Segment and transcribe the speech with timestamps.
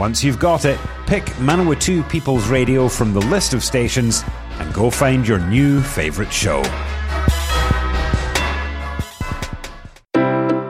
[0.00, 4.24] Once you've got it, pick Manawatu People's Radio from the list of stations
[4.58, 6.62] and go find your new favourite show.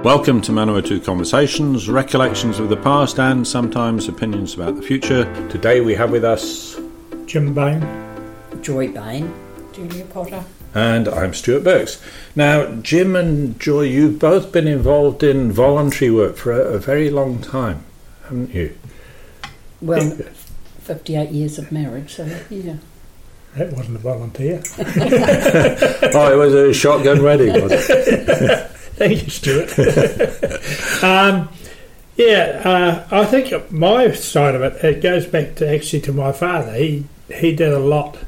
[0.02, 5.22] Welcome to Manawatu Conversations, recollections of the past and sometimes opinions about the future.
[5.48, 6.80] Today we have with us
[7.26, 7.86] Jim Bain.
[8.62, 9.32] Joy Bain,
[9.72, 10.44] Julia Potter.
[10.74, 12.02] and I'm Stuart Burks.
[12.34, 17.10] Now, Jim and Joy, you've both been involved in voluntary work for a, a very
[17.10, 17.84] long time,
[18.24, 18.74] haven't you?
[19.82, 20.10] Well,
[20.80, 22.76] 58 years of marriage, so yeah.
[23.56, 24.62] That wasn't a volunteer.
[24.78, 28.70] oh, it was a shotgun wedding, was it?
[29.00, 29.78] Thank you, Stuart.
[31.02, 31.48] um,
[32.16, 36.32] yeah, uh, I think my side of it, it goes back to actually to my
[36.32, 36.74] father.
[36.74, 38.18] He he did a lot,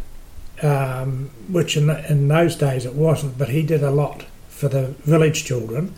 [0.63, 4.89] um, which in, in those days it wasn't, but he did a lot for the
[5.05, 5.95] village children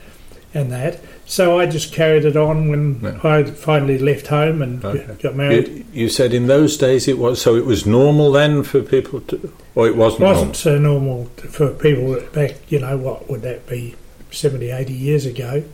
[0.53, 1.01] and that.
[1.27, 3.21] So I just carried it on when.
[3.25, 5.07] I finally left home and Okay.
[5.23, 5.69] got married.
[5.69, 9.21] You, you said in those days it was, so it was normal then for people
[9.23, 13.67] to, or it wasn't, wasn't so normal for people back, you know, what would that
[13.67, 13.95] be,
[14.31, 15.65] 70, 80 years ago,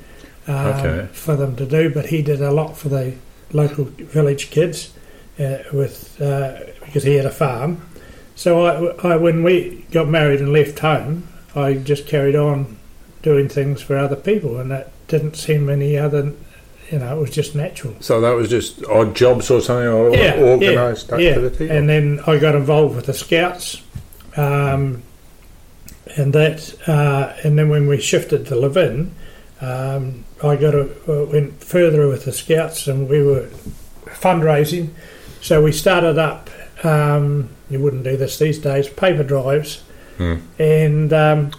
[0.47, 1.09] um, Okay.
[1.13, 1.91] for them to do.
[1.91, 3.15] But he did a lot for the
[3.53, 4.93] local village kids
[5.41, 7.81] uh, with uh, because he had a farm.
[8.37, 8.65] So
[9.03, 12.79] I, I, when we got married and left home, I just carried on
[13.23, 16.33] doing things for other people, and that didn't seem any other.
[16.91, 17.95] You know, it was just natural.
[18.01, 21.69] So that was just odd jobs or something, or Yeah, organised yeah, activity?
[21.69, 23.81] And then I got involved with the Scouts,
[24.37, 25.03] um,
[26.17, 29.15] and that, uh, and then when we shifted to Levin,
[29.61, 33.47] um, I got a, uh, went further with the Scouts, and we were
[34.07, 34.91] fundraising.
[35.41, 36.51] So we started up.
[36.83, 38.89] Um, you wouldn't do this these days.
[38.89, 39.83] Paper drives,
[40.17, 40.37] Hmm.
[40.59, 41.51] and um,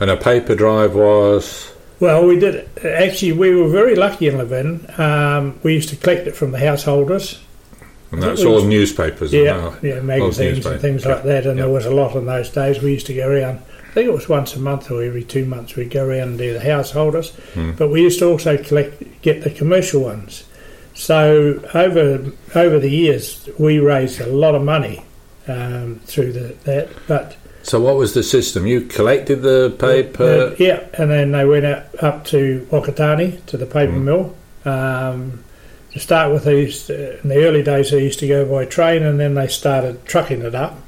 [0.00, 1.71] And a paper drive was.
[2.02, 3.30] Well, we did actually.
[3.30, 4.84] We were very lucky in Levin.
[4.98, 7.40] Um, we used to collect it from the householders.
[8.10, 9.32] And that's all newspapers.
[9.32, 11.46] Yeah, yeah, magazines newspaper, and things yeah, like that.
[11.46, 11.64] And yeah.
[11.64, 12.82] there was a lot in those days.
[12.82, 13.58] We used to go around.
[13.58, 15.76] I think it was once a month or every two months.
[15.76, 17.30] We'd go around and do the householders.
[17.54, 17.70] Hmm.
[17.72, 20.42] But we used to also collect, get the commercial ones.
[20.94, 25.04] So over over the years, we raised a lot of money
[25.46, 26.88] um, through the, that.
[27.06, 28.66] But So what was the system?
[28.66, 30.54] You collected the uh, paper.
[30.58, 34.02] yeah, and then they went up, up to Whakatane to the paper Mm.
[34.04, 34.34] mill.
[34.64, 35.44] Um,
[35.92, 38.64] to start with, they used to, in the early days they used to go by
[38.64, 40.78] train, and then they started trucking it up,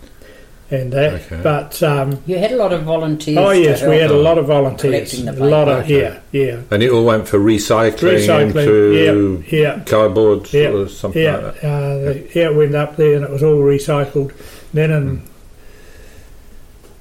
[0.70, 1.12] and that.
[1.14, 1.40] Okay.
[1.42, 3.36] But um, You had a lot of volunteers.
[3.38, 6.20] oh yes, we had a lot of volunteers, a lot of paper.
[6.32, 9.82] yeah, yeah, And it all went for recycling, recycling, into yeah, yeah.
[9.84, 11.68] cardboard Yeah, or something Yeah, like that.
[11.68, 14.32] uh, the- yeah, it went up there and it was all recycled.
[14.72, 15.20] Then in was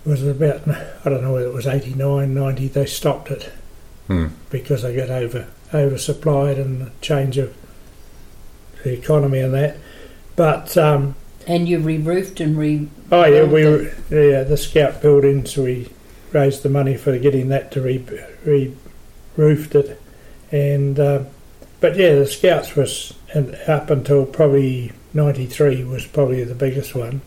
[0.05, 0.67] it about
[1.05, 3.51] I don't know whether it was 89, 90, they stopped it
[4.07, 4.27] Hmm.
[4.49, 7.53] because they got over oversupplied and the change of
[8.83, 9.77] the economy and that.
[10.35, 11.15] But um,
[11.47, 12.89] And you re-roofed and re.
[13.11, 13.93] oh yeah, we it.
[14.09, 15.89] yeah the scout buildings we
[16.33, 18.03] raised the money for getting that to re,
[18.43, 18.75] re
[19.37, 20.01] roofed it,
[20.51, 21.27] and um,
[21.79, 26.93] but yeah the scouts was and up until probably ninety three was probably the biggest
[26.93, 27.21] one.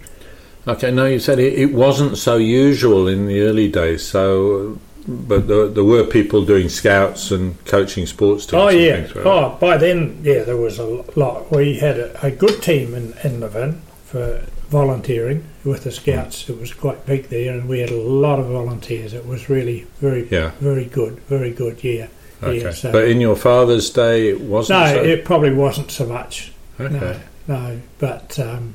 [0.68, 4.04] Okay, now you said it, it wasn't so usual in the early days.
[4.04, 8.62] So, but there, there were people doing scouts and coaching sports teams.
[8.62, 9.06] Oh yeah.
[9.16, 10.84] Oh, by then, yeah, there was a
[11.14, 11.50] lot.
[11.52, 16.48] We had a, a good team in in Levin for volunteering with the scouts.
[16.48, 19.12] It was quite big there, and we had a lot of volunteers.
[19.14, 20.50] It was really very Yeah.
[20.58, 21.82] very good, very good.
[21.84, 22.08] Yeah.
[22.42, 22.62] Okay.
[22.62, 24.80] Yeah, so- but in your father's day, it wasn't.
[24.80, 25.02] no, so?
[25.04, 26.52] it probably wasn't so much.
[26.80, 27.20] okay.
[27.46, 28.74] No, no, but um,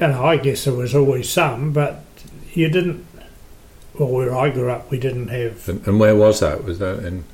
[0.00, 2.04] you know, I guess there was always some, but
[2.54, 3.06] you didn't.
[3.98, 5.68] Well, where I grew up, we didn't have.
[5.68, 6.64] And, and where was that?
[6.64, 7.24] Was that in?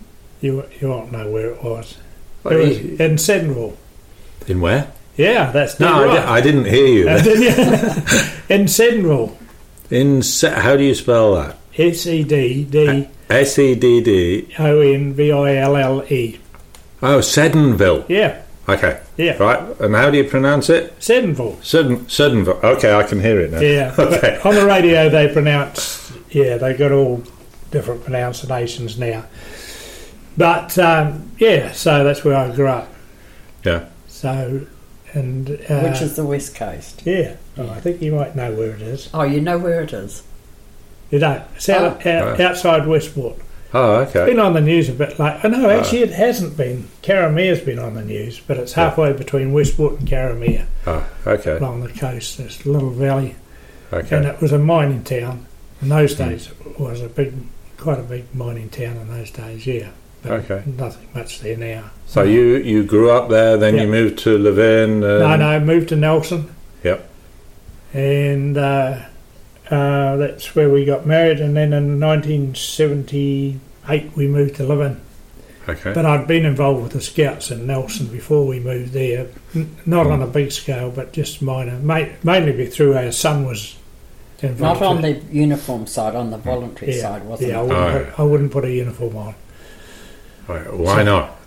[0.41, 1.99] You you won't know where it was.
[2.45, 3.77] Oh, it was in Seddonville.
[4.47, 4.93] in where?
[5.17, 6.29] Yeah, that's No, I, right.
[6.29, 7.09] I didn't hear you.
[8.51, 9.37] In Seddonville,
[9.91, 10.23] in
[10.53, 11.57] how do you spell that?
[11.79, 14.49] S E D D S E D D.
[14.59, 16.41] O N V I L L E.
[17.01, 18.05] Oh, Seddonville.
[18.09, 19.81] Yeah, Okay, yeah, right.
[19.81, 20.99] And how do you pronounce it?
[20.99, 21.63] Seddonville.
[21.63, 22.63] Sudden, Suddenville.
[22.65, 23.61] Okay, I can hear it now.
[23.61, 24.41] Yeah, Okay.
[24.45, 26.11] on the radio they pronounce.
[26.31, 27.23] Yeah, they got all
[27.71, 29.25] different pronunciations now.
[30.37, 32.91] But um, yeah, so that's where I grew up.
[33.65, 33.87] Yeah.
[34.09, 34.67] So,
[35.13, 37.03] and uh, Which is the west coast.
[37.05, 37.37] yeah.
[37.57, 39.09] Oh, I think you might know where it is.
[39.15, 40.23] Oh, you know where it is.
[41.11, 41.43] You don't.
[41.55, 42.45] It's out, out, Oh.
[42.45, 43.37] outside Westport.
[43.77, 44.27] Oh, It's okay.
[44.31, 45.19] been on the news a bit.
[45.19, 46.87] Like, oh no, actually, it hasn't been.
[47.03, 51.57] Karamea's been on the news, but it's halfway between Westport and Caramere Oh, okay.
[51.57, 52.39] along the coast.
[52.39, 53.35] This little valley,
[53.93, 54.17] Okay.
[54.17, 55.47] and it was a mining town.
[55.83, 57.35] In those days, it was a big,
[57.77, 59.67] quite a big mining town in those days.
[59.67, 59.89] Yeah,
[60.23, 60.63] but Okay.
[60.79, 61.91] nothing much there now.
[62.07, 63.83] So you, you grew up there, then Yeah.
[63.83, 65.01] you moved to Levin.
[65.01, 66.49] No, and- no, moved to Nelson.
[66.85, 67.09] Yep.
[67.93, 68.99] And uh,
[69.71, 71.41] uh, that's where we got married.
[71.41, 75.01] And then in 1978, we moved to Levin.
[75.67, 75.95] Okay.
[75.95, 79.29] But I'd been involved with the Scouts in Nelson before we moved there.
[79.55, 81.79] N- not on a big scale, but just minor.
[81.79, 83.75] Ma- mainly through our son was
[84.43, 84.81] involved.
[84.81, 88.05] Not on the uniform side, on the voluntary yeah, side, wasn't yeah, I wouldn't, Oh,
[88.05, 89.35] put, I wouldn't put a uniform on.
[90.47, 91.39] Right, Why not?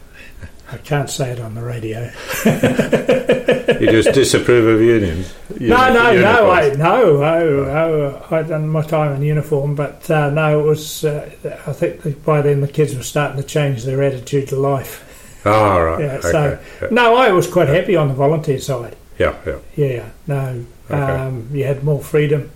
[0.72, 2.12] I can't say it on the radio.
[3.80, 5.34] You just disapprove of unions?
[5.60, 6.78] no, no, Uni- no, I, uniforms?
[6.80, 8.28] no.
[8.32, 11.04] I'd done my time in uniform, but uh, no, it was.
[11.06, 11.30] Uh,
[11.68, 15.42] I think by then the kids were starting to change their attitude to life.
[15.46, 16.00] Oh, right.
[16.00, 16.32] Yeah, okay.
[16.32, 16.88] so- yeah.
[16.92, 18.96] No, I was quite happy on the volunteer side.
[19.20, 19.58] yeah, yeah.
[19.76, 20.96] Yeah, no, Okay.
[21.00, 22.50] um, you had more freedom,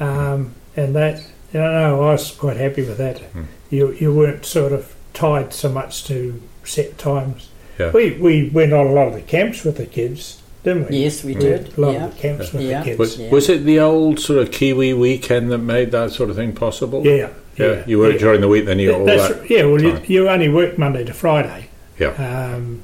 [0.00, 1.22] um, and that.
[1.52, 3.18] You know, I was quite happy with that.
[3.18, 3.42] Hmm.
[3.68, 7.50] You you weren't sort of tied so much to set times.
[7.78, 7.90] Yeah.
[7.92, 10.98] We we went on a lot of the camps with the kids, didn't we?
[10.98, 11.64] Yes, we We did.
[11.66, 12.04] did a lot Yeah.
[12.06, 12.78] of the camps with Yeah.
[12.80, 12.98] the kids.
[12.98, 13.30] Was, Yeah.
[13.30, 17.02] was it the old sort of Kiwi weekend that made that sort of thing possible?
[17.04, 19.50] yeah, Yeah, you worked during the week, then you got all That's, that.
[19.50, 20.02] yeah, well, you, time.
[20.06, 21.66] you only worked Monday to Friday.
[21.98, 22.12] Yeah.
[22.18, 22.80] Um,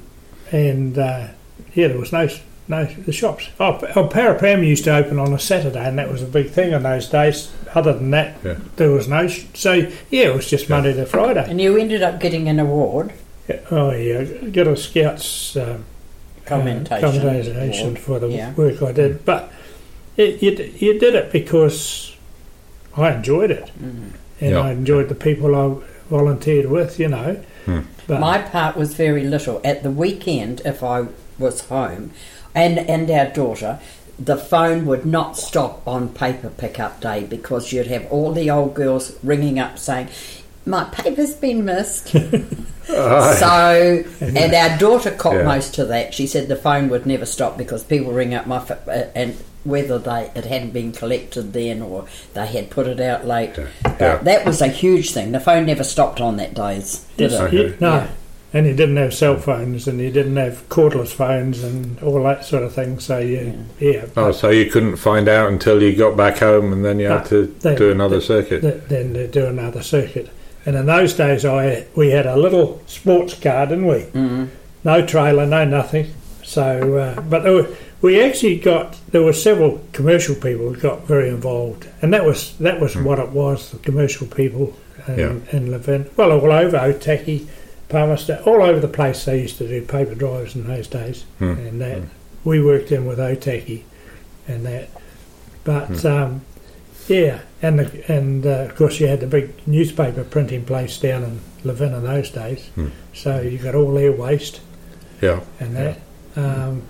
[0.51, 1.27] and uh,
[1.73, 2.27] yeah, there was no
[2.67, 3.49] no the shops.
[3.59, 6.71] Oh, oh, Parapam used to open on a Saturday, and that was a big thing
[6.71, 7.49] in those days.
[7.73, 8.55] Other than that, Yeah.
[8.75, 9.27] there was no.
[9.27, 9.73] Sh- so
[10.11, 10.75] yeah, it was just Yeah.
[10.75, 11.45] Monday to Friday.
[11.49, 13.11] And you ended up getting an award,
[13.49, 15.83] Yeah, Oh yeah, got a Scouts um,
[16.45, 16.93] commentation.
[16.93, 18.53] uh, commendation for the Yeah.
[18.53, 19.51] work I did, but
[20.17, 22.15] it, you, you did it because
[22.95, 24.11] I enjoyed it, Mhm.
[24.41, 24.59] and Yeah.
[24.59, 25.75] I enjoyed the people I
[26.09, 26.99] volunteered with.
[26.99, 27.37] You know,
[28.07, 29.61] but My part was very little.
[29.63, 31.05] At the weekend, if I
[31.39, 32.11] was home,
[32.53, 33.79] and and our daughter,
[34.23, 38.73] the phone would not stop on paper pickup day because you'd have all the old
[38.75, 40.09] girls ringing up saying,
[40.65, 42.13] "My paper's been missed."
[42.89, 45.43] so, and our daughter caught Yeah.
[45.43, 46.13] most of that.
[46.13, 49.35] She said the phone would never stop because people ring up my ph- uh, and
[49.65, 53.51] whether they it hadn't been collected then or they had put it out late.
[53.57, 53.67] Yeah.
[53.99, 54.17] Yeah.
[54.17, 55.31] that was a huge thing.
[55.31, 57.43] The phone never stopped on that days, did Yes, it?
[57.43, 57.75] Okay.
[57.79, 58.07] no, Yeah.
[58.53, 62.45] and you didn't have cell phones, and you didn't have cordless phones, and all that
[62.45, 62.99] sort of thing.
[62.99, 66.83] So you, yeah, Oh, so you couldn't find out until you got back home, and
[66.85, 68.61] then you had to Then- do another circuit.
[68.61, 70.29] th- then they do another circuit.
[70.65, 74.01] And in those days, I we had a little sports car, didn't we?
[74.13, 74.49] Mm.
[74.83, 76.13] No trailer, no nothing.
[76.43, 81.05] So, uh, but there were, we actually got there were several commercial people who got
[81.05, 83.71] very involved, and that was that was what it was.
[83.71, 84.75] The commercial people
[85.07, 85.35] in, Yeah.
[85.51, 87.47] in Levin, well, all over Otaki,
[87.87, 89.25] Palmerston, all over the place.
[89.25, 91.51] They used to do paper drives in those days, Hmm.
[91.51, 92.01] and that
[92.43, 93.83] we worked in with Otaki,
[94.47, 94.89] and that.
[95.63, 96.41] But um,
[97.07, 101.23] yeah, and the, and uh, of course you had the big newspaper printing place down
[101.23, 102.87] in Levin in those days, Hmm.
[103.13, 104.61] so you got all their waste
[105.21, 105.41] Yeah.
[105.59, 105.97] and that.
[106.35, 106.83] Um,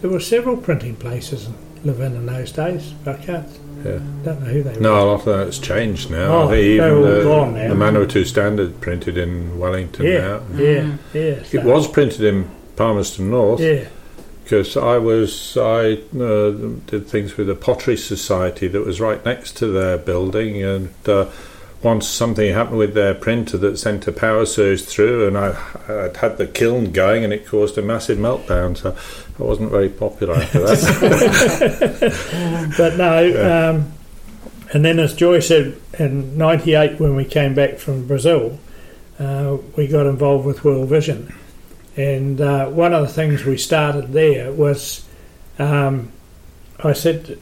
[0.00, 2.92] there were several printing places in Levin in those days.
[3.06, 3.46] I can't,
[3.84, 3.98] Yeah.
[4.24, 4.98] don't know who they No, were.
[4.98, 6.32] a lot of that's changed now.
[6.32, 7.68] Oh, I they're even all the, gone now.
[7.68, 10.40] the Manawatu Standard printed in Wellington Yeah, now.
[10.56, 11.20] yeah, yeah.
[11.22, 13.84] It so- was printed in Palmerston North Yeah,
[14.44, 16.50] because I was I uh,
[16.86, 21.30] did things with the Pottery Society that was right next to their building, and uh,
[21.82, 25.56] once something happened with their printer that sent a power surge through, and I
[25.88, 28.76] I'd had the kiln going, and it caused a massive meltdown.
[28.76, 28.94] So
[29.38, 32.04] I wasn't very popular after that.
[32.76, 33.70] but no.
[33.70, 33.92] Um,
[34.74, 38.58] and then, as Joy said, in '98 when we came back from Brazil,
[39.18, 41.34] uh, we got involved with World Vision,
[41.96, 45.04] and uh, one of the things we started there was,
[45.58, 46.10] um,
[46.82, 47.38] I said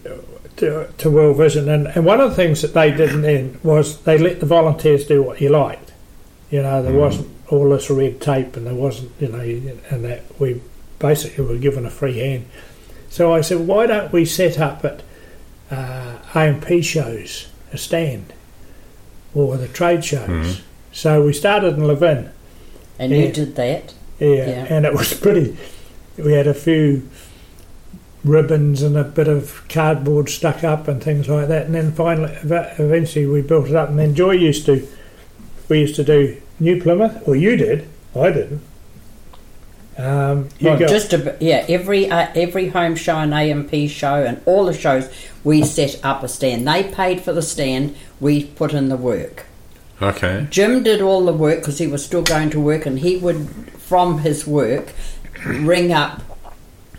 [0.56, 3.98] to, to World Vision, and, and one of the things that they did then was
[4.02, 5.92] they let the volunteers do what you liked.
[6.50, 7.00] You know, there Mm.
[7.00, 9.40] wasn't all this red tape, and there wasn't, you know,
[9.90, 10.60] and that we
[10.98, 12.44] basically were given a free hand.
[13.08, 15.02] So I said, why don't we set up at
[15.70, 18.32] uh, A&P shows a stand
[19.34, 20.28] or the trade shows?
[20.28, 20.60] Mhm.
[20.92, 22.28] So we started in Levin,
[22.98, 23.18] And Yeah.
[23.26, 23.94] you did that.
[24.22, 24.66] Yeah, Yeah.
[24.70, 25.56] and it was pretty.
[26.16, 27.08] We had a few
[28.24, 32.32] ribbons and a bit of cardboard stuck up and things like that, and then finally,
[32.42, 33.88] eventually, we built it up.
[33.88, 34.86] And then Joy used to,
[35.68, 38.62] we used to do New Plymouth, or you did, I didn't.
[39.98, 44.14] Um, you Well, got- just a, yeah, every uh, every home show and A&P show
[44.24, 45.08] and all the shows,
[45.44, 46.66] we set up a stand.
[46.66, 47.94] They paid for the stand.
[48.18, 49.44] We put in the work.
[50.00, 50.46] Okay.
[50.50, 53.46] Jim did all the work because he was still going to work, and he would,
[53.92, 54.90] from his work,
[55.44, 56.22] ring up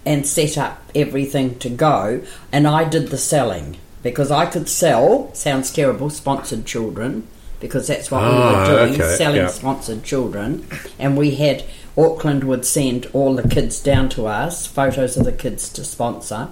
[0.06, 2.22] and set up everything to go.
[2.52, 5.34] And I did the selling because I could sell.
[5.34, 6.12] Sounds terrible.
[6.12, 7.28] Sponsored children
[7.60, 9.48] because that's what we Ah, were doing, okay, selling yeah.
[9.48, 10.68] sponsored children.
[11.00, 11.64] And we had
[11.98, 16.50] Auckland would send all the kids down to us, photos of the kids to sponsor,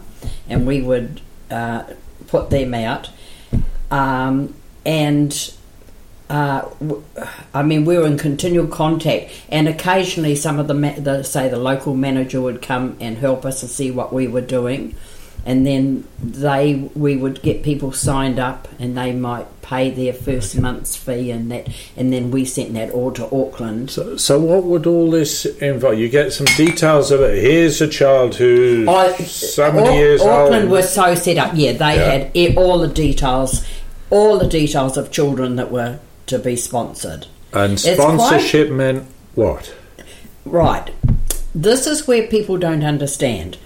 [0.50, 1.22] and we would
[1.52, 1.84] uh,
[2.26, 3.12] put them out.
[3.92, 4.56] Um,
[4.88, 5.54] and
[6.32, 6.70] uh,
[7.54, 11.50] I mean, we were in continual contact, and occasionally some of the, ma- the say
[11.50, 14.96] the local manager would come and help us and see what we were doing,
[15.46, 20.58] and then they we would get people signed up, and they might pay their first
[20.58, 23.90] month's fee, and that, and then we sent that all to Auckland.
[23.92, 26.00] So, so what would all this involve?
[26.00, 27.42] You get some details of it.
[27.44, 30.72] Here's a child who's I- so many Au- years Auckland old.
[30.72, 31.52] was so set up.
[31.56, 32.30] Yeah, they Yeah.
[32.46, 33.66] had all the details,
[34.10, 36.00] all the details of children that were
[36.32, 37.28] to be sponsored.
[37.54, 39.04] and It's quite- sponsorship meant
[39.36, 39.74] what?
[40.46, 40.90] Right.
[41.54, 43.58] This is where people don't understand,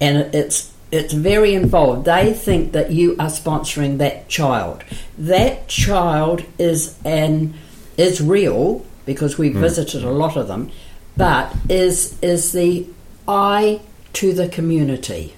[0.00, 2.04] and it's it's very involved.
[2.04, 4.84] They think that you are sponsoring that child.
[5.18, 7.54] That child is an
[7.96, 9.60] is real because we hmm.
[9.60, 10.70] visited a lot of them,
[11.16, 12.86] but is is the
[13.26, 13.80] eye
[14.12, 15.34] to the community.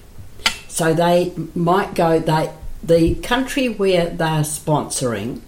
[0.67, 2.19] So they might go.
[2.19, 2.51] They
[2.83, 5.41] the country where they are sponsoring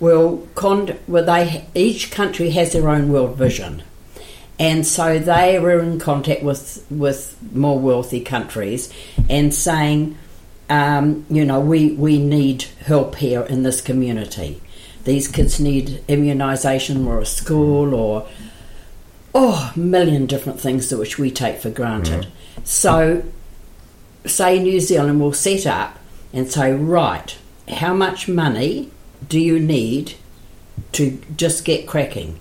[0.00, 0.98] will con.
[1.06, 3.84] Well, they each country has their own world vision
[4.60, 8.92] and so they were in contact with with more wealthy countries
[9.30, 10.18] and saying,
[10.68, 14.60] um, you know, we we need help here in this community.
[15.04, 18.28] These kids need immunisation or a school or
[19.34, 22.26] oh, a million different things which we take for granted.
[22.62, 23.24] So,
[24.26, 25.98] say New Zealand will set up
[26.34, 27.34] and say, right,
[27.66, 28.90] how much money
[29.28, 30.14] do you need
[30.92, 32.38] to just get cracking?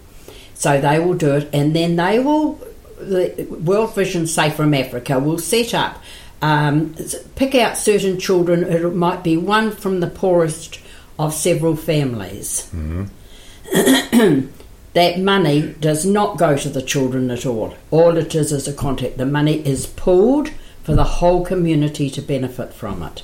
[0.54, 2.60] So they will do it, and then they will.
[3.00, 6.04] The World Vision, Safe from Africa, will set up,
[6.42, 6.96] um,
[7.36, 8.64] pick out certain children.
[8.64, 10.82] It might be one from the poorest
[11.18, 12.70] of several families.
[14.94, 17.76] that money does not go to the children at all.
[17.92, 19.18] All it is is a contact.
[19.18, 20.52] The money is pooled
[20.84, 23.24] for the whole community to benefit from it.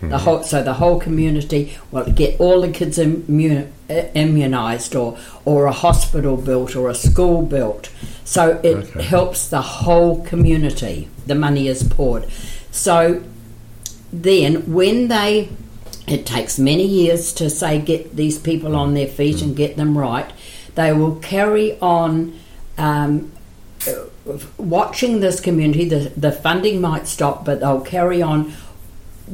[0.00, 5.16] The whole, so the whole community will get all the kids immu- uh, immunised, or
[5.46, 7.88] or a hospital built, or a school built.
[8.24, 9.02] So it Okay.
[9.02, 11.08] helps the whole community.
[11.26, 12.26] The money is poured.
[12.70, 13.22] So
[14.12, 15.48] then, when they,
[16.06, 19.96] it takes many years to say get these people on their feet and get them
[19.96, 20.30] right.
[20.74, 22.38] They will carry on.
[22.76, 23.30] Um,
[24.56, 28.52] watching this community, the, the funding might stop, but they'll carry on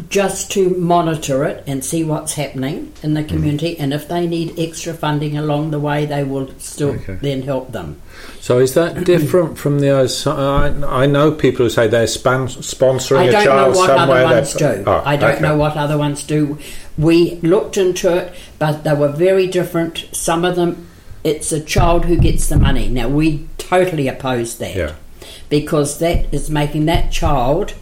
[0.09, 3.29] just to monitor it and see what's happening in the mm.
[3.29, 3.77] community.
[3.79, 7.19] And if they need extra funding along the way, they will still Okay.
[7.21, 8.01] then help them.
[8.41, 10.31] So is that different from the other?
[10.31, 13.87] I, I know people who say they're span- sponsoring I a don't know child what
[13.89, 14.25] somewhere.
[14.25, 14.85] other ones do.
[14.87, 15.43] Oh, I don't okay.
[15.43, 16.59] know what other ones do.
[16.97, 20.07] We looked into it, but they were very different.
[20.13, 20.87] Some of them,
[21.25, 22.89] it's a child who gets the money.
[22.89, 24.93] Now, we totally oppose that Yeah.
[25.49, 27.75] because that is making that child.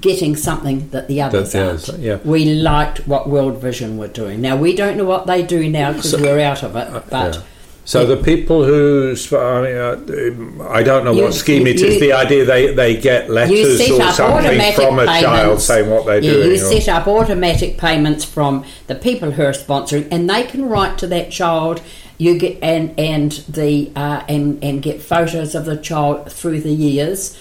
[0.00, 1.88] Getting something that the others the aren't.
[1.88, 2.18] others, yeah.
[2.24, 4.40] We liked what World Vision were doing.
[4.40, 7.34] Now, we don't know what they do now because So- we're out of it, but.
[7.34, 7.40] Yeah.
[7.86, 11.88] So the people who, I, mean, uh, I don't know You- what scheme it you-
[11.88, 12.00] is.
[12.00, 16.32] The idea they, they get letters or something from a child saying what they're yeah,
[16.32, 16.50] doing.
[16.52, 20.96] You set up automatic payments from the people who are sponsoring, and they can write
[20.98, 21.82] to that child.
[22.16, 26.72] You get and and the uh, and and get photos of the child through the
[26.72, 27.36] years,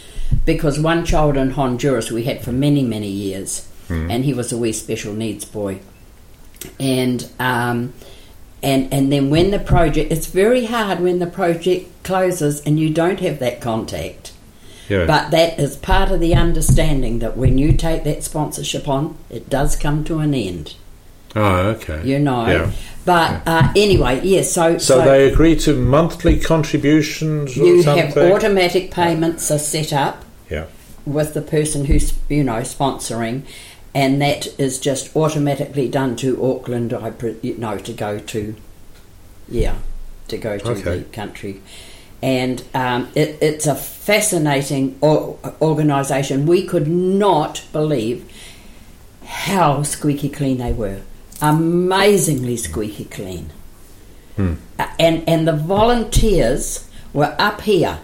[0.46, 4.58] because one child in Honduras we had for many many years, and he was a
[4.58, 5.80] wee special needs boy,
[6.80, 7.30] and.
[7.40, 7.94] Um,
[8.64, 12.94] and, and then when the project, it's very hard when the project closes and you
[12.94, 14.32] don't have that contact.
[14.88, 15.06] yeah.
[15.06, 19.50] But that is part of the understanding that when you take that sponsorship on, it
[19.50, 20.76] does come to an end.
[21.36, 22.08] oh, okay.
[22.08, 22.48] You know.
[22.48, 22.72] Yeah.
[23.06, 24.52] But uh, anyway, yes.
[24.54, 28.08] so So, they agree to monthly contributions or you something?
[28.08, 30.66] have automatic payments are set up yeah.
[31.06, 33.42] with the person who's you know sponsoring,
[33.94, 36.94] and that is just automatically done to Auckland.
[36.94, 38.56] I you know to go to,
[39.50, 39.76] yeah,
[40.30, 41.00] to go to Okay.
[41.00, 41.62] the country.
[42.22, 46.46] And um, it, it's a fascinating or, organisation.
[46.46, 48.26] We could not believe
[49.26, 51.02] how squeaky clean they were.
[51.44, 53.50] Amazingly squeaky clean.
[54.38, 54.54] Hmm.
[54.80, 58.00] Uh, and and the volunteers were up here.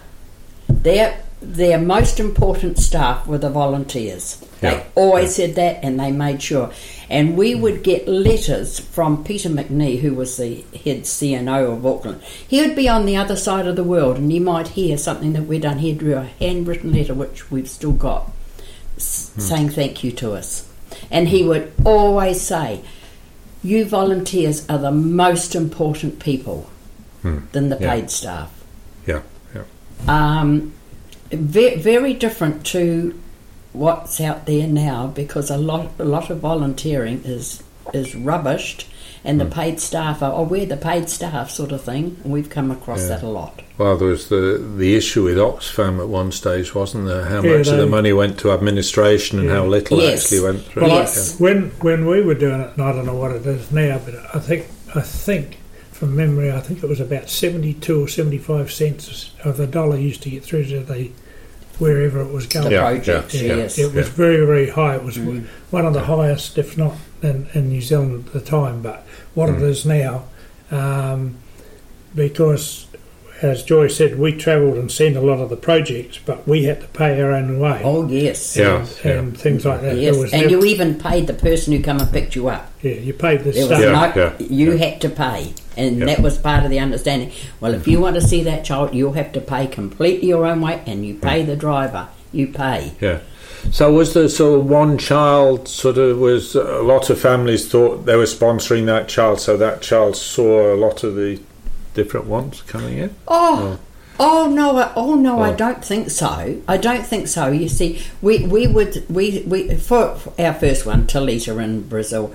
[0.68, 4.36] Their their most important staff were the volunteers.
[4.60, 4.82] They Yeah.
[4.94, 6.68] always said that, and they made sure.
[7.08, 12.20] And we would get letters from Peter McNee, who was the head CNO of Auckland.
[12.46, 15.32] He would be on the other side of the world, and he might hear something
[15.32, 15.78] that we'd done.
[15.78, 18.30] He drew a handwritten letter, which we've still got,
[18.98, 20.64] s- saying thank you to us.
[21.10, 22.80] And he would always say,
[23.62, 26.68] "You volunteers are the most important people
[27.22, 27.90] than the Yeah.
[27.94, 28.50] paid staff."
[29.06, 29.20] Yeah,
[29.54, 29.62] yeah.
[30.08, 30.72] um,
[31.30, 33.14] ve- very different to
[33.72, 37.62] what's out there now because a lot a lot of volunteering is
[37.94, 38.84] is rubbished
[39.24, 42.48] and the paid staff are oh we're the paid staff sort of thing and we've
[42.50, 43.08] come across Yeah.
[43.08, 47.06] that a lot Well, there was the the issue with Oxfam at one stage, wasn't
[47.06, 47.24] there?
[47.24, 49.54] How Yeah, much of the money went to administration and Yeah.
[49.56, 50.24] how little Yes.
[50.24, 50.82] actually went through.
[50.82, 51.36] Well, I- Yes.
[51.38, 54.14] when when we were doing it, and I don't know what it is now, but
[54.34, 55.58] I think I think
[55.92, 60.22] from memory, I think it was about seventy-two or seventy-five cents of the dollar used
[60.24, 61.10] to get through to the
[61.78, 62.72] wherever it was the going.
[62.72, 64.12] Yeah, projects yeah, yes It was Yeah.
[64.14, 64.96] very very high.
[64.96, 65.44] It was Mm.
[65.70, 68.82] one of the highest, if not in, in New Zealand at the time.
[68.82, 69.62] But what it Mm.
[69.68, 70.24] is now,
[70.70, 71.36] um,
[72.14, 72.86] because
[73.42, 76.82] as Joy said, we travelled and seen a lot of the projects, but we had
[76.82, 77.80] to pay our own way.
[77.84, 78.86] oh yes Yeah.
[79.02, 79.96] and, and things like that.
[79.96, 82.70] yes was and never- you even paid the person who come and picked you up
[82.82, 83.80] yeah, you paid the staff.
[83.80, 84.84] Yeah, no yeah, you yeah.
[84.90, 86.04] had to pay and Yeah.
[86.06, 89.12] that was part of the understanding well if you want to see that child you'll
[89.14, 93.20] have to pay completely your own way and you pay the driver you pay Yeah.
[93.72, 98.06] So was there sort of one child sort of was a lot of families thought
[98.06, 101.40] they were sponsoring that child, so that child saw a lot of the
[101.94, 103.14] different ones coming in.
[103.28, 103.78] Oh,
[104.18, 104.76] oh no!
[104.76, 105.40] I, oh no!
[105.40, 105.56] I Oh.
[105.56, 106.60] don't think so.
[106.66, 107.48] I don't think so.
[107.48, 112.34] You see, we we would we we for, for our first one, Talita in Brazil,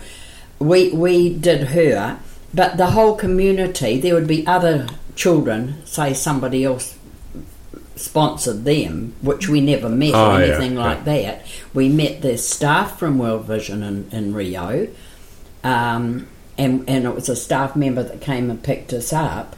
[0.59, 2.19] we we did her,
[2.53, 3.99] but the whole community.
[3.99, 5.85] There would be other children.
[5.85, 6.97] Say somebody else
[7.95, 11.45] sponsored them, which we never met Oh, or yeah, anything like that.
[11.73, 14.87] We met the staff from World Vision in, in Rio.
[15.63, 19.55] Um, and, and it was a staff member that came and picked us up.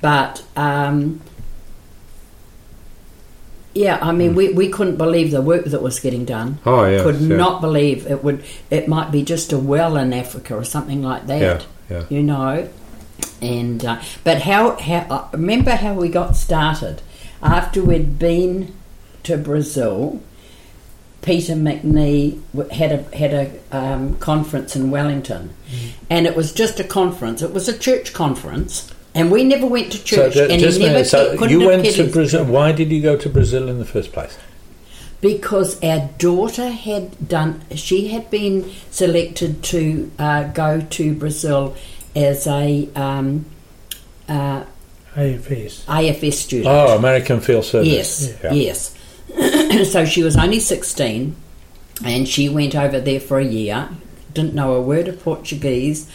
[0.00, 1.20] But um,
[3.74, 6.58] yeah, I mean, we, we couldn't believe the work that was getting done.
[6.64, 7.02] Oh yeah.
[7.02, 7.36] Could yeah.
[7.36, 8.44] not believe it would.
[8.70, 11.66] It might be just a well in Africa or something like that.
[11.88, 12.04] Yeah, yeah.
[12.08, 12.68] You know,
[13.40, 17.02] and uh, but how how uh, remember how we got started
[17.42, 18.74] after we'd been
[19.24, 20.20] to Brazil.
[21.20, 22.38] Peter McNee
[22.70, 25.90] had a had a um, conference in Wellington, Mm.
[26.08, 27.42] and it was just a conference.
[27.42, 30.34] It was a church conference, and we never went to church.
[30.34, 32.44] ju- and just he never so couldn't you went to Brazil.
[32.44, 34.36] Why did you go to Brazil in the first place?
[35.20, 37.60] because our daughter had done.
[37.74, 41.74] She had been selected to uh, go to Brazil
[42.14, 43.44] as a um,
[44.28, 44.62] uh,
[45.18, 45.84] AFS.
[45.86, 46.68] AFS student.
[46.68, 47.88] Oh, American Field Service.
[47.88, 48.52] Yes, Yeah.
[48.52, 48.94] yes.
[49.92, 51.34] so she was only 16
[52.04, 53.88] and she went over there for a year,
[54.32, 56.08] didn't know a word of Portuguese,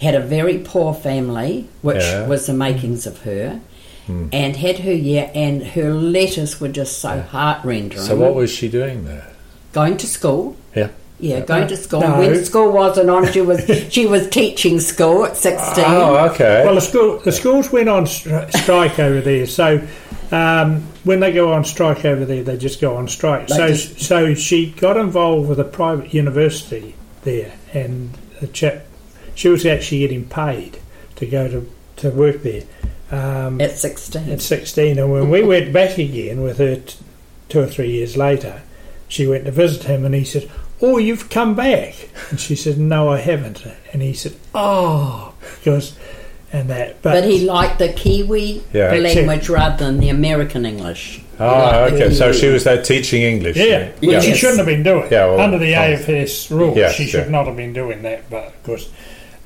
[0.00, 2.26] had a very poor family, which Yeah.
[2.26, 3.60] was the makings of her,
[4.06, 4.28] hmm.
[4.32, 8.02] and had her year, and her letters were just so heart rendering.
[8.02, 9.26] So what was she doing there?
[9.72, 10.56] going to school?
[10.74, 10.88] Yeah.
[11.20, 12.00] Yeah, going to school.
[12.00, 12.18] No.
[12.18, 15.84] When school wasn't on, she was she was teaching school at sixteen.
[15.86, 16.62] Oh, okay.
[16.64, 19.46] Well, the school the schools went on stri- strike over there.
[19.46, 19.86] So
[20.32, 23.48] um, when they go on strike over there, they just go on strike.
[23.48, 28.86] They so just- so she got involved with a private university there, and the chap
[29.34, 30.78] she was actually getting paid
[31.16, 32.62] to go to to work there.
[33.12, 34.30] Um, at sixteen.
[34.30, 36.96] at 16 and when we went back again with her t-
[37.48, 38.62] two or three years later
[39.08, 40.48] she went to visit him and he said
[40.82, 41.94] oh you've come back
[42.30, 45.96] and she said no I haven't and he said oh because
[46.52, 48.92] and that but, But he liked the Kiwi Yeah.
[48.94, 51.22] language rather than the American English.
[51.38, 52.14] Ah, he Oh, liked okay.
[52.14, 53.56] So she was there teaching English.
[53.56, 54.24] yeah, which Yes.
[54.24, 55.80] she shouldn't have been doing Yeah, well, under the oh.
[55.80, 57.30] AFS rules Yes, she should yeah.
[57.30, 58.88] not have been doing that but of course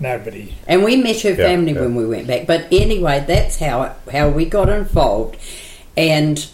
[0.01, 1.81] nobody And we met her family yeah.
[1.83, 2.47] when we went back.
[2.47, 5.37] But anyway, that's how how we got involved.
[5.97, 6.45] And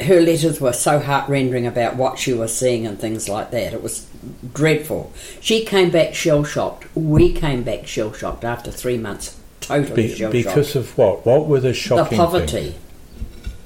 [0.00, 3.72] her letters were so heart rending about what she was seeing and things like that.
[3.72, 4.06] It was
[4.54, 5.12] dreadful.
[5.40, 6.86] She came back shell shocked.
[6.94, 9.36] We came back shell shocked after three months.
[9.60, 11.26] Totally Be- because of what?
[11.26, 12.46] What were the The shocking poverty.
[12.46, 12.74] things?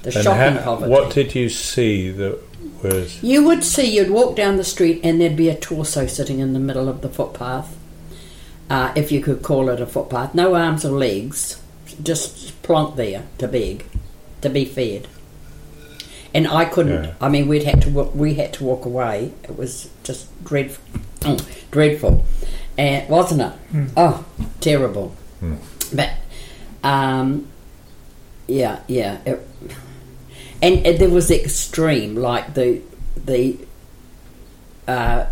[0.01, 0.91] The And shocking how- poverty.
[0.91, 2.37] What did you see that
[2.81, 3.21] was?
[3.23, 6.53] You would see, you'd walk down the street and there'd be a torso sitting in
[6.53, 7.75] the middle of the footpath,
[8.69, 10.33] uh, if you could call it a footpath.
[10.33, 11.57] No arms or legs,
[12.01, 13.85] just plonked there to beg,
[14.41, 15.07] to be fed.
[16.33, 17.03] And I couldn't.
[17.03, 17.13] Yeah.
[17.21, 19.33] I mean, we'd had to we had to walk away.
[19.43, 21.37] It was just dreadful,
[21.69, 22.25] dreadful,
[22.77, 23.53] and wasn't it?
[23.95, 24.25] Oh,
[24.59, 25.15] terrible.
[25.93, 26.11] But
[26.83, 27.47] um,
[28.47, 29.19] yeah, yeah.
[29.25, 29.47] It,
[30.61, 32.81] and, and there was extreme, like the
[33.15, 33.59] the.
[34.87, 35.27] Uh,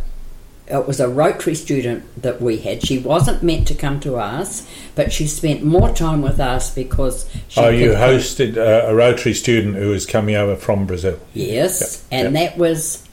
[0.72, 2.86] it was a Rotary student that we had.
[2.86, 7.30] She wasn't meant to come to us, but she spent more time with us because
[7.48, 7.60] she.
[7.60, 11.20] Oh, you hosted uh, a Rotary student who was coming over from Brazil.
[11.34, 12.52] Yes, Yep, and yep.
[12.52, 13.08] that was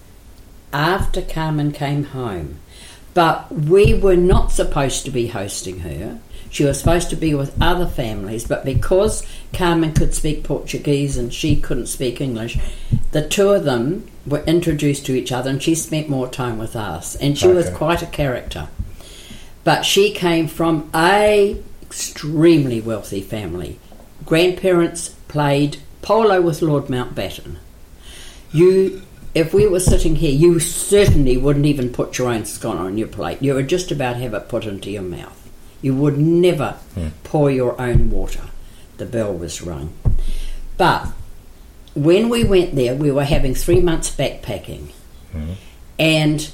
[0.73, 2.61] after Carmen came home.
[3.14, 6.21] But we were not supposed to be hosting her.
[6.50, 11.32] She was supposed to be with other families, but because Carmen could speak Portuguese and
[11.32, 12.58] she couldn't speak English,
[13.12, 16.76] the two of them were introduced to each other and she spent more time with
[16.76, 17.16] us.
[17.16, 18.68] And she was quite a character.
[19.64, 23.78] But she came from a extremely wealthy family.
[24.24, 27.56] Grandparents played polo with Lord Mountbatten.
[28.52, 29.02] You,
[29.34, 33.08] if we were sitting here, you certainly wouldn't even put your own scone on your
[33.08, 33.42] plate.
[33.42, 35.38] You would just about have it put into your mouth.
[35.81, 36.77] You would never
[37.25, 38.43] pour your own water.
[38.97, 39.93] The bell was rung.
[40.77, 41.07] But
[41.95, 44.91] when we went there, we were having three months backpacking.
[45.99, 46.51] And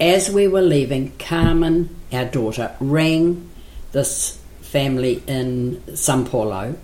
[0.00, 3.48] as we were leaving, Carmen, our daughter, rang
[3.92, 6.76] this family in San Paulo.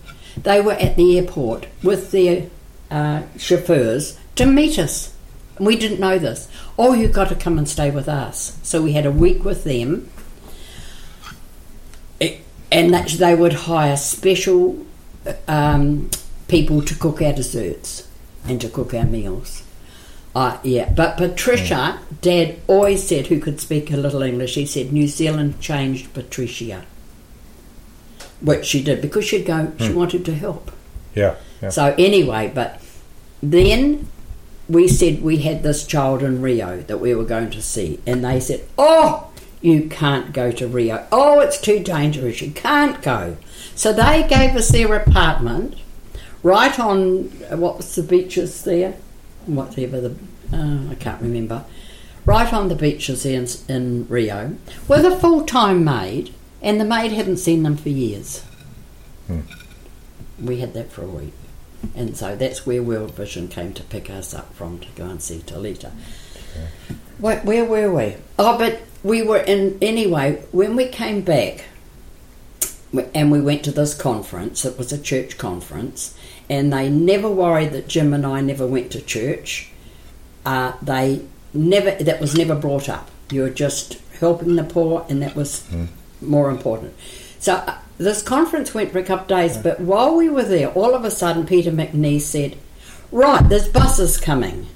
[0.43, 2.49] They were at the airport with their
[2.91, 5.15] uh, chauffeurs to meet us.
[5.59, 6.49] We didn't know this.
[6.79, 8.57] Oh, you've got to come and stay with us.
[8.63, 10.11] So we had a week with them.
[12.71, 14.85] And that they would hire special
[15.47, 16.11] um,
[16.49, 18.09] people to cook our desserts
[18.47, 19.63] and to cook our meals.
[20.35, 24.93] Uh, yeah, but Patricia, Dad always said, who could speak a little English, he said
[24.93, 26.85] New Zealand changed Patricia.
[28.41, 30.71] Which she did because she'd go, she wanted to help.
[31.15, 31.71] Yeah, yeah.
[31.71, 32.81] So, anyway, but
[33.43, 34.09] then
[34.69, 38.25] we said we had this child in Rio that we were going to see, and
[38.25, 39.28] they said, Oh,
[39.61, 41.07] you can't go to Rio.
[41.11, 42.41] Oh, it's too dangerous.
[42.41, 43.37] You can't go.
[43.75, 45.77] So they gave us their apartment
[46.43, 47.25] right on
[47.59, 48.95] what was the beaches there?
[49.47, 50.17] Whatever the
[50.53, 51.65] uh, I can't remember.
[52.25, 57.13] Right on the beaches in, in Rio with a full time maid, and the maid
[57.13, 58.45] hadn't seen them for years.
[60.43, 61.33] We had that for a week.
[61.95, 65.23] And so that's where World Vision came to pick us up from to go and
[65.23, 65.93] see Talita.
[67.19, 68.17] Where, where were we?
[68.39, 71.65] Oh, but we were in, anyway, when we came back
[73.15, 76.17] and we went to this conference, it was a church conference,
[76.49, 79.71] and they never worried that Jim and I never went to church.
[80.47, 83.11] Uh, they never, that was never brought up.
[83.31, 85.69] You were just helping the poor, and that was
[86.21, 86.95] more important.
[87.39, 90.69] So uh, this conference went for a couple of days, but while we were there,
[90.71, 92.57] all of a sudden Peter McNee said,
[93.11, 94.67] Right, there's buses coming.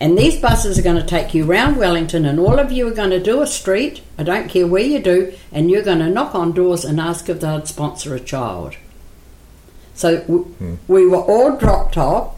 [0.00, 2.94] And these buses are going to take you round Wellington, and all of you are
[2.94, 4.00] going to do a street.
[4.16, 7.28] I don't care where you do, and you're going to knock on doors and ask
[7.28, 8.76] if they'd sponsor a child.
[9.94, 10.74] So w- hmm.
[10.88, 12.34] we were all dropped off,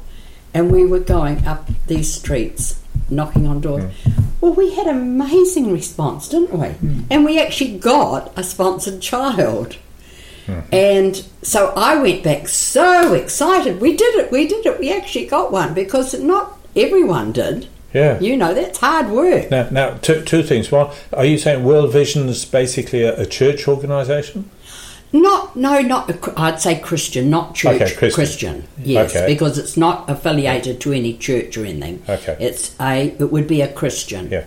[0.53, 3.85] and we were going up these streets, knocking on doors.
[3.85, 4.23] Hmm.
[4.41, 6.69] Well, we had an amazing response, didn't we?
[6.69, 7.03] Hmm.
[7.11, 9.77] And we actually got a sponsored child.
[10.73, 13.81] And so I went back so excited.
[13.81, 17.69] We did it, we did it, we actually got one because not everyone did.
[17.93, 18.19] Yeah.
[18.21, 19.51] You know, that's hard work.
[19.51, 20.73] Now, now two, two things.
[20.73, 24.49] One, are you saying World Vision is basically a, a church organisation?
[25.15, 27.83] Not, no, not, I'd say Christian, not church.
[27.83, 28.67] Okay, Christian.
[28.79, 29.27] yes, Okay.
[29.27, 32.03] because it's not affiliated to any church or anything.
[32.09, 32.35] Okay.
[32.41, 34.31] It's a, it would be a Christian.
[34.31, 34.47] Yeah.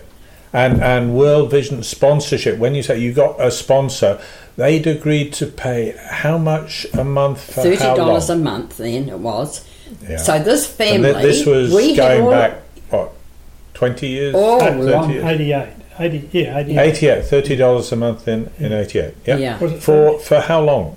[0.52, 2.58] And and World Vision sponsorship.
[2.58, 4.18] When you say you got a sponsor,
[4.56, 7.96] they'd agreed to pay how much a month for Thirty how long?
[7.96, 8.78] dollars a month.
[8.78, 9.68] Then it was.
[10.08, 10.16] Yeah.
[10.16, 13.12] So this family, th- this was we had going all, back what
[13.74, 14.34] twenty years?
[14.36, 15.24] Oh, 30 long, years?
[15.24, 15.68] 88.
[15.98, 16.78] 80, yeah, 88.
[16.78, 19.58] 88 30 dollars a month in in 88 yeah, Yeah.
[19.58, 20.96] Was it for for how long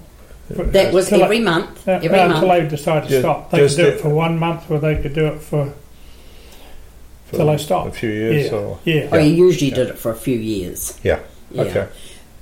[0.50, 1.88] That was every it- month.
[1.88, 2.64] Every well, until month.
[2.64, 3.52] they decided to Ju- stop.
[3.52, 5.74] They could do it- it for one month, or they could do it for
[7.28, 7.88] For till they stop.
[7.88, 8.58] a few years yeah.
[8.58, 9.10] or yeah.
[9.12, 11.00] Oh, he usually did it for a few years.
[11.04, 11.20] yeah,
[11.52, 11.62] Yeah.
[11.64, 11.88] okay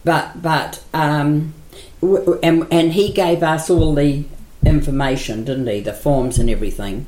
[0.06, 1.54] But but um,
[2.02, 4.24] w- w- and and he gave us all the
[4.68, 5.80] information, didn't he?
[5.82, 7.06] The forms and everything.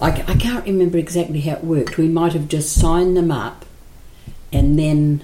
[0.00, 1.96] I, I can't remember exactly how it worked.
[1.98, 3.64] We might have just signed them up,
[4.52, 5.22] and then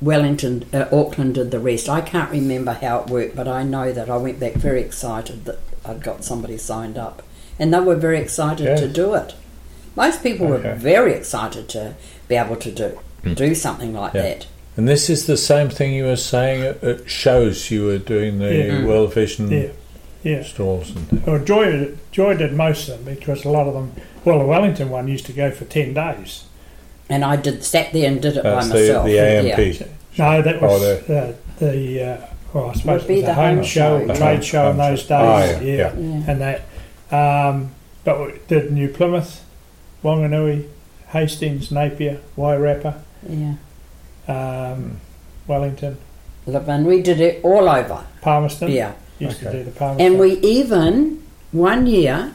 [0.00, 1.88] Wellington, uh, Auckland did the rest.
[1.88, 5.44] I can't remember how it worked, but I know that I went back very excited
[5.46, 7.22] that I'd got somebody signed up,
[7.58, 8.76] and they were very excited Yeah.
[8.76, 9.34] to do it.
[9.96, 10.68] Most people Okay.
[10.70, 11.94] were very excited to
[12.28, 12.98] be able to do
[13.34, 14.22] do something like Yeah.
[14.22, 14.46] that.
[14.76, 18.38] and this is the same thing you were saying at, at shows you were doing
[18.40, 18.64] the Yeah.
[18.78, 18.86] Mm.
[18.86, 19.66] World Vision Yeah.
[20.22, 20.42] Yeah.
[20.42, 21.26] stalls and things.
[21.26, 23.92] Well, Joy, Joy did most of them because a lot of them,
[24.24, 26.44] well, the Wellington one used to go for 10 days.
[27.08, 29.06] And I did sat there and did it that's by the, myself.
[29.06, 29.84] the A&P
[30.18, 33.34] No, that Oh, was uh, the, uh, well, I suppose Would it was the a
[33.34, 34.14] home home show, show, a yeah.
[34.14, 35.14] trade show in those show.
[35.16, 35.62] Ah, days.
[35.62, 36.30] yeah, yeah, yeah.
[36.30, 36.60] and that.
[37.50, 37.70] Um,
[38.04, 39.44] but we did New Plymouth,
[40.04, 40.68] Wanganui,
[41.08, 43.54] Hastings, Napier, Wairarapa, Yeah.
[44.28, 45.00] um,
[45.46, 45.98] Wellington,
[46.46, 48.04] Look, And we did it all over.
[48.20, 48.70] Palmerston.
[48.72, 48.92] Yeah.
[49.22, 49.58] Used to Okay.
[49.58, 50.06] do the Palmerston.
[50.06, 52.32] And we even, one year,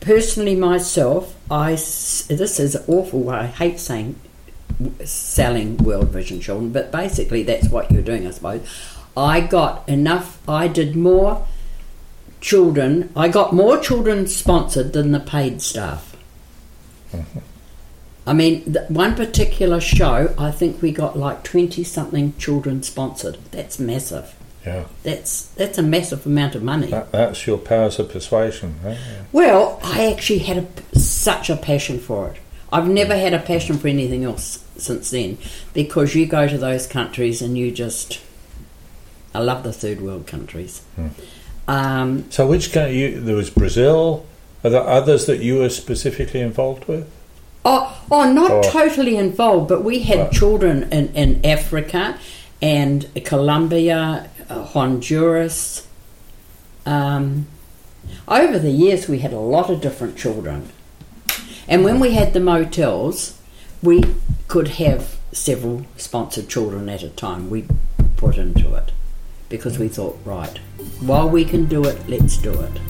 [0.00, 4.16] personally myself, I, s- this is awful, I hate saying
[5.04, 8.60] selling World Vision children, but basically that's what you're doing, I suppose.
[9.16, 11.46] I got enough, I did more
[12.40, 16.14] children, I got more children sponsored than the paid staff.
[17.12, 17.38] Mm-hmm.
[18.26, 23.38] I mean, th- one particular show, I think we got like 20 something children sponsored.
[23.52, 24.34] That's massive.
[24.66, 26.88] Yeah, That's that's a massive amount of money.
[26.88, 28.74] that, that's your powers of persuasion.
[28.84, 28.98] Right?
[29.30, 30.56] Well, I actually had
[30.92, 32.36] a, such a passion for it.
[32.72, 35.38] I've never had a passion for anything else since then
[35.72, 38.20] because you go to those countries and you just.
[39.34, 40.82] I love the third world countries.
[41.68, 43.20] Um, So, which can you?
[43.20, 44.24] There was Brazil.
[44.64, 47.08] Are there others that you were specifically involved with?
[47.64, 50.32] oh, oh, not Or- totally involved, but we had Right.
[50.32, 52.16] children in, in Africa
[52.62, 55.86] and Colombia, uh, Honduras.
[56.84, 57.46] Um,
[58.28, 60.70] over the years, we had a lot of different children.
[61.68, 63.40] And when we had the motels,
[63.82, 64.02] we
[64.48, 67.50] could have several sponsored children at a time.
[67.50, 67.66] We
[68.16, 68.92] put into it
[69.48, 70.58] because we thought, right,
[71.00, 72.80] while we can do it, let's do it.